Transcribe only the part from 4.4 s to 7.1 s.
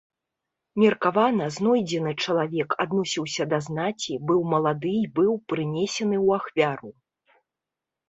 малады і быў прынесены ў ахвяру.